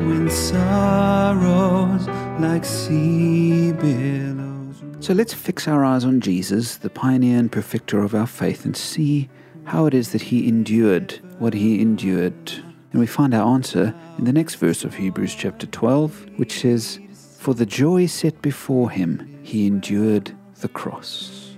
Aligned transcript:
when 0.00 0.30
sorrows 0.30 2.06
like 2.40 2.64
sea 2.64 3.72
billows. 3.72 4.82
So 5.00 5.14
let's 5.14 5.34
fix 5.34 5.68
our 5.68 5.84
eyes 5.84 6.04
on 6.04 6.20
Jesus, 6.20 6.76
the 6.76 6.90
pioneer 6.90 7.38
and 7.38 7.50
perfecter 7.50 8.02
of 8.02 8.14
our 8.14 8.26
faith, 8.26 8.64
and 8.64 8.76
see 8.76 9.28
how 9.64 9.86
it 9.86 9.94
is 9.94 10.12
that 10.12 10.22
he 10.22 10.48
endured 10.48 11.20
what 11.38 11.54
he 11.54 11.80
endured. 11.80 12.50
And 12.92 13.00
we 13.00 13.06
find 13.06 13.34
our 13.34 13.54
answer 13.54 13.94
in 14.18 14.24
the 14.24 14.32
next 14.32 14.56
verse 14.56 14.84
of 14.84 14.94
Hebrews 14.94 15.34
chapter 15.34 15.66
12, 15.66 16.38
which 16.38 16.60
says, 16.60 16.98
For 17.38 17.54
the 17.54 17.66
joy 17.66 18.06
set 18.06 18.42
before 18.42 18.90
him, 18.90 19.40
he 19.42 19.66
endured 19.66 20.36
the 20.60 20.68
cross. 20.68 21.49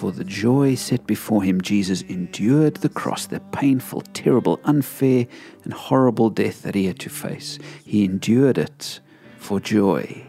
For 0.00 0.12
the 0.12 0.24
joy 0.24 0.76
set 0.76 1.06
before 1.06 1.42
him, 1.42 1.60
Jesus 1.60 2.00
endured 2.00 2.76
the 2.76 2.88
cross, 2.88 3.26
the 3.26 3.38
painful, 3.38 4.00
terrible, 4.14 4.58
unfair, 4.64 5.26
and 5.62 5.74
horrible 5.74 6.30
death 6.30 6.62
that 6.62 6.74
he 6.74 6.86
had 6.86 6.98
to 7.00 7.10
face. 7.10 7.58
He 7.84 8.06
endured 8.06 8.56
it 8.56 9.00
for 9.36 9.60
joy. 9.60 10.24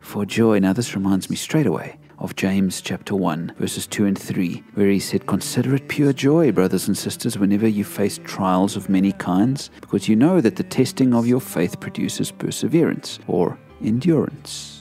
For 0.00 0.26
joy. 0.26 0.58
Now, 0.58 0.72
this 0.72 0.96
reminds 0.96 1.30
me 1.30 1.36
straight 1.36 1.68
away 1.68 1.98
of 2.18 2.34
James 2.34 2.80
chapter 2.80 3.14
1, 3.14 3.54
verses 3.60 3.86
2 3.86 4.06
and 4.06 4.18
3, 4.18 4.64
where 4.74 4.90
he 4.90 4.98
said, 4.98 5.28
Consider 5.28 5.76
it 5.76 5.86
pure 5.86 6.12
joy, 6.12 6.50
brothers 6.50 6.88
and 6.88 6.98
sisters, 6.98 7.38
whenever 7.38 7.68
you 7.68 7.84
face 7.84 8.18
trials 8.24 8.74
of 8.74 8.88
many 8.88 9.12
kinds, 9.12 9.70
because 9.82 10.08
you 10.08 10.16
know 10.16 10.40
that 10.40 10.56
the 10.56 10.64
testing 10.64 11.14
of 11.14 11.28
your 11.28 11.40
faith 11.40 11.78
produces 11.78 12.32
perseverance 12.32 13.20
or 13.28 13.56
endurance. 13.80 14.73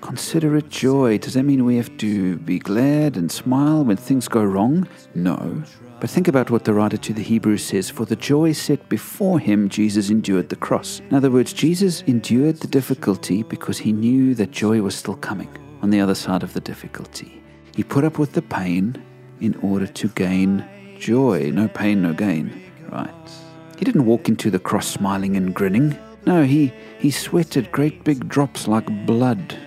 Consider 0.00 0.56
it 0.56 0.70
joy. 0.70 1.18
Does 1.18 1.34
that 1.34 1.42
mean 1.42 1.64
we 1.64 1.76
have 1.76 1.96
to 1.98 2.36
be 2.38 2.58
glad 2.58 3.16
and 3.16 3.30
smile 3.30 3.84
when 3.84 3.96
things 3.96 4.28
go 4.28 4.42
wrong? 4.42 4.88
No. 5.14 5.62
But 6.00 6.08
think 6.08 6.28
about 6.28 6.50
what 6.50 6.64
the 6.64 6.72
writer 6.72 6.96
to 6.96 7.12
the 7.12 7.22
Hebrews 7.22 7.62
says 7.62 7.90
For 7.90 8.06
the 8.06 8.16
joy 8.16 8.52
set 8.52 8.88
before 8.88 9.38
him, 9.38 9.68
Jesus 9.68 10.08
endured 10.08 10.48
the 10.48 10.56
cross. 10.56 11.00
In 11.10 11.14
other 11.14 11.30
words, 11.30 11.52
Jesus 11.52 12.02
endured 12.06 12.56
the 12.56 12.66
difficulty 12.66 13.42
because 13.42 13.78
he 13.78 13.92
knew 13.92 14.34
that 14.36 14.50
joy 14.50 14.80
was 14.80 14.94
still 14.94 15.16
coming 15.16 15.50
on 15.82 15.90
the 15.90 16.00
other 16.00 16.14
side 16.14 16.42
of 16.42 16.54
the 16.54 16.60
difficulty. 16.60 17.42
He 17.76 17.84
put 17.84 18.04
up 18.04 18.18
with 18.18 18.32
the 18.32 18.42
pain 18.42 19.02
in 19.40 19.54
order 19.56 19.86
to 19.86 20.08
gain 20.08 20.64
joy. 20.98 21.50
No 21.50 21.68
pain, 21.68 22.02
no 22.02 22.14
gain. 22.14 22.62
Right. 22.90 23.30
He 23.78 23.84
didn't 23.84 24.06
walk 24.06 24.28
into 24.28 24.50
the 24.50 24.58
cross 24.58 24.86
smiling 24.86 25.36
and 25.36 25.54
grinning. 25.54 25.98
No, 26.26 26.44
he, 26.44 26.72
he 26.98 27.10
sweated 27.10 27.72
great 27.72 28.04
big 28.04 28.28
drops 28.28 28.66
like 28.66 29.06
blood 29.06 29.58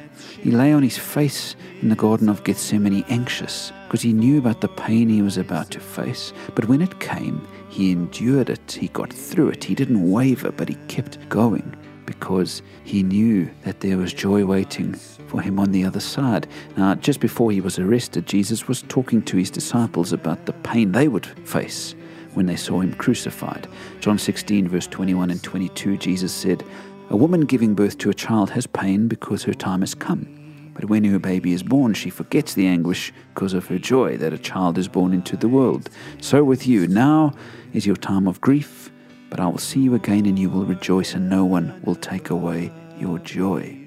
he 0.42 0.52
lay 0.52 0.74
on 0.74 0.84
his 0.84 0.98
face 0.98 1.56
in 1.82 1.90
the 1.90 1.96
Garden 1.96 2.30
of 2.30 2.44
Gethsemane 2.44 3.06
anxious 3.10 3.72
because 3.86 4.02
he 4.02 4.14
knew 4.14 4.38
about 4.38 4.62
the 4.62 4.68
pain 4.68 5.10
he 5.10 5.22
was 5.22 5.38
about 5.38 5.72
to 5.72 5.80
face. 5.80 6.34
But 6.56 6.68
when 6.68 6.82
it 6.82 7.00
came, 7.00 7.48
he 7.70 7.92
endured 7.92 8.50
it. 8.50 8.72
He 8.72 8.88
got 8.90 9.12
through 9.12 9.50
it. 9.50 9.64
He 9.64 9.76
didn't 9.76 10.12
waver, 10.12 10.52
but 10.52 10.70
he 10.70 10.76
kept 10.88 11.28
going 11.30 11.76
because 12.06 12.62
he 12.84 13.04
knew 13.04 13.50
that 13.64 13.80
there 13.80 13.98
was 13.98 14.14
joy 14.14 14.46
waiting 14.46 14.94
for 14.94 15.42
him 15.42 15.60
on 15.60 15.72
the 15.72 15.86
other 15.86 16.00
side. 16.00 16.48
Now, 16.78 16.96
just 16.96 17.20
before 17.20 17.52
he 17.52 17.62
was 17.62 17.80
arrested, 17.80 18.26
Jesus 18.26 18.68
was 18.68 18.84
talking 18.84 19.22
to 19.24 19.38
his 19.38 19.50
disciples 19.50 20.14
about 20.14 20.46
the 20.46 20.54
pain 20.54 20.92
they 20.92 21.08
would 21.08 21.26
face 21.48 21.96
when 22.34 22.46
they 22.46 22.56
saw 22.56 22.82
him 22.82 22.94
crucified. 22.94 23.68
John 24.00 24.18
16, 24.18 24.68
verse 24.68 24.88
21 24.88 25.32
and 25.32 25.42
22, 25.42 25.98
Jesus 25.98 26.34
said, 26.34 26.64
a 27.10 27.18
woman 27.18 27.42
giving 27.42 27.76
birth 27.76 27.98
to 28.00 28.10
a 28.10 28.14
child 28.14 28.50
has 28.52 28.66
pain 28.66 29.08
because 29.08 29.44
her 29.44 29.54
time 29.54 29.82
has 29.82 29.94
come. 29.94 30.72
But 30.74 30.86
when 30.86 31.04
her 31.04 31.20
baby 31.20 31.54
is 31.54 31.62
born, 31.62 31.94
she 31.94 32.10
forgets 32.10 32.54
the 32.54 32.66
anguish 32.66 33.14
because 33.34 33.54
of 33.54 33.68
her 33.68 33.78
joy 33.78 34.18
that 34.18 34.34
a 34.34 34.38
child 34.38 34.78
is 34.78 34.88
born 34.88 35.14
into 35.14 35.38
the 35.38 35.48
world. 35.48 35.90
So 36.22 36.44
with 36.44 36.66
you, 36.66 36.88
now 36.88 37.34
is 37.74 37.86
your 37.86 37.96
time 37.96 38.28
of 38.28 38.42
grief, 38.42 38.92
but 39.30 39.40
I 39.40 39.48
will 39.48 39.60
see 39.60 39.82
you 39.82 39.94
again 39.94 40.26
and 40.26 40.40
you 40.40 40.50
will 40.50 40.66
rejoice, 40.66 41.14
and 41.14 41.30
no 41.30 41.46
one 41.46 41.80
will 41.84 41.96
take 41.96 42.30
away 42.30 42.72
your 42.98 43.20
joy. 43.20 43.78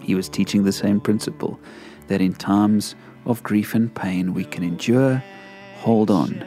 He 0.00 0.14
was 0.14 0.28
teaching 0.28 0.64
the 0.64 0.72
same 0.72 1.00
principle 1.00 1.60
that 2.08 2.20
in 2.20 2.34
times 2.34 2.94
of 3.24 3.42
grief 3.42 3.74
and 3.74 3.94
pain 3.94 4.34
we 4.34 4.44
can 4.44 4.62
endure, 4.62 5.22
hold 5.78 6.10
on, 6.10 6.44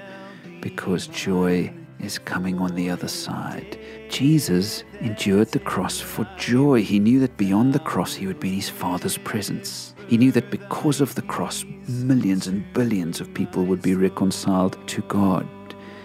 because 0.62 1.08
joy 1.08 1.74
is 2.00 2.20
coming 2.20 2.60
on 2.60 2.76
the 2.76 2.90
other 2.90 3.08
side. 3.08 3.80
Jesus 4.10 4.84
endured 5.02 5.52
the 5.52 5.60
cross 5.60 6.00
for 6.00 6.28
joy. 6.38 6.82
He 6.82 7.00
knew 7.00 7.20
that 7.20 7.38
beyond 7.38 7.74
the 7.74 7.80
cross 7.80 8.14
he 8.14 8.28
would 8.28 8.40
be 8.40 8.50
in 8.50 8.56
his 8.56 8.70
Father's 8.70 9.18
presence. 9.18 9.94
He 10.08 10.18
knew 10.18 10.32
that 10.32 10.50
because 10.50 11.02
of 11.02 11.16
the 11.16 11.22
cross, 11.22 11.64
millions 11.88 12.48
and 12.48 12.66
billions 12.74 13.22
of 13.22 13.34
people 13.34 13.66
would 13.66 13.82
be 13.82 13.96
reconciled 13.96 14.78
to 14.88 15.02
God. 15.04 15.48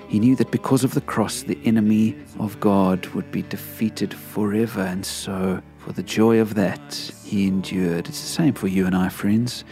He 0.09 0.21
knew 0.21 0.37
that 0.37 0.51
because 0.51 0.85
of 0.85 0.95
the 0.95 1.01
cross, 1.01 1.43
the 1.43 1.59
enemy 1.65 2.17
of 2.39 2.61
God 2.61 3.07
would 3.09 3.33
be 3.33 3.43
defeated 3.43 4.13
forever. 4.13 4.83
And 4.83 5.05
so, 5.05 5.63
for 5.79 5.93
the 5.93 6.03
joy 6.03 6.39
of 6.39 6.55
that, 6.55 6.95
he 7.25 7.49
endured. 7.49 8.09
It's 8.09 8.21
the 8.21 8.27
same 8.27 8.55
for 8.55 8.69
you 8.69 8.87
and 8.87 8.95
I, 8.95 9.09
friends. 9.09 9.65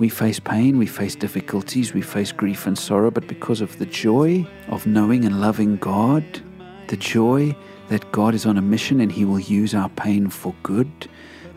We 0.00 0.08
face 0.08 0.40
pain, 0.40 0.78
we 0.78 0.86
face 0.86 1.14
difficulties, 1.14 1.92
we 1.92 2.00
face 2.00 2.32
grief 2.32 2.66
and 2.66 2.78
sorrow, 2.78 3.10
but 3.10 3.28
because 3.28 3.60
of 3.60 3.78
the 3.78 3.84
joy 3.84 4.46
of 4.68 4.86
knowing 4.86 5.26
and 5.26 5.42
loving 5.42 5.76
God, 5.76 6.24
the 6.86 6.96
joy 6.96 7.54
that 7.90 8.10
God 8.10 8.34
is 8.34 8.46
on 8.46 8.56
a 8.56 8.62
mission 8.62 9.02
and 9.02 9.12
He 9.12 9.26
will 9.26 9.38
use 9.38 9.74
our 9.74 9.90
pain 9.90 10.30
for 10.30 10.54
good, 10.62 10.90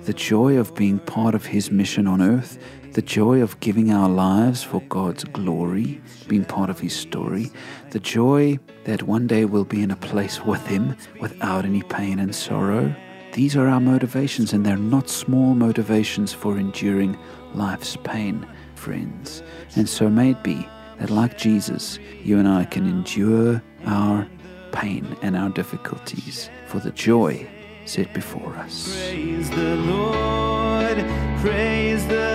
the 0.02 0.12
joy 0.12 0.58
of 0.58 0.76
being 0.76 1.00
part 1.00 1.36
of 1.36 1.46
His 1.46 1.72
mission 1.72 2.06
on 2.06 2.22
earth, 2.22 2.62
the 2.92 3.02
joy 3.02 3.42
of 3.42 3.58
giving 3.62 3.94
our 3.94 4.10
lives 4.10 4.62
for 4.62 4.82
God's 4.90 5.24
glory, 5.24 6.02
being 6.28 6.44
part 6.44 6.70
of 6.70 6.82
His 6.82 6.94
story, 6.94 7.50
the 7.92 8.00
joy 8.02 8.60
that 8.84 9.04
one 9.04 9.26
day 9.26 9.46
we'll 9.46 9.64
be 9.64 9.82
in 9.82 9.90
a 9.90 9.96
place 9.96 10.44
with 10.44 10.68
Him 10.68 10.98
without 11.22 11.64
any 11.64 11.82
pain 11.82 12.20
and 12.20 12.36
sorrow. 12.36 12.94
These 13.34 13.56
are 13.56 13.68
our 13.68 13.80
motivations, 13.80 14.54
and 14.54 14.64
they're 14.64 14.78
not 14.78 15.10
small 15.10 15.56
motivations 15.56 16.32
for 16.32 16.60
enduring 16.60 17.18
life's 17.56 17.98
pain, 18.04 18.48
friends. 18.76 19.42
And 19.76 19.90
so 19.90 20.08
may 20.08 20.32
it 20.32 20.44
be 20.44 20.68
that, 21.00 21.10
like 21.10 21.36
Jesus, 21.36 21.98
you 22.24 22.38
and 22.38 22.48
I 22.48 22.66
can 22.66 22.86
endure 22.86 23.60
our 23.88 24.28
pain 24.72 25.18
and 25.24 25.36
our 25.36 25.50
difficulties 25.50 26.52
for 26.68 26.78
the 26.78 26.92
joy 26.92 27.48
set 27.86 28.14
before 28.14 28.56
us. 28.58 28.96
Praise 29.10 29.50
the 29.50 29.78
Lord, 29.78 30.98
praise 31.42 32.06
the 32.08 32.33